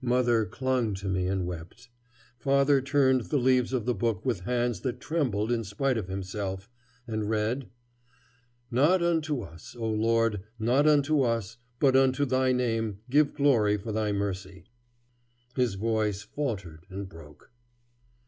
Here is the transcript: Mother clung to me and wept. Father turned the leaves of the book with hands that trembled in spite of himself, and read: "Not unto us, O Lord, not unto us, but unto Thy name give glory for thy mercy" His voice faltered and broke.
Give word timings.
Mother 0.00 0.44
clung 0.44 0.92
to 0.94 1.06
me 1.08 1.28
and 1.28 1.46
wept. 1.46 1.88
Father 2.36 2.80
turned 2.80 3.20
the 3.26 3.36
leaves 3.38 3.72
of 3.72 3.84
the 3.84 3.94
book 3.94 4.26
with 4.26 4.40
hands 4.40 4.80
that 4.80 4.98
trembled 4.98 5.52
in 5.52 5.62
spite 5.62 5.96
of 5.96 6.08
himself, 6.08 6.68
and 7.06 7.30
read: 7.30 7.68
"Not 8.72 9.04
unto 9.04 9.40
us, 9.40 9.76
O 9.76 9.88
Lord, 9.88 10.42
not 10.58 10.88
unto 10.88 11.20
us, 11.22 11.58
but 11.78 11.94
unto 11.94 12.24
Thy 12.24 12.50
name 12.50 12.98
give 13.08 13.34
glory 13.34 13.76
for 13.76 13.92
thy 13.92 14.10
mercy" 14.10 14.64
His 15.54 15.74
voice 15.74 16.22
faltered 16.22 16.84
and 16.90 17.08
broke. 17.08 17.52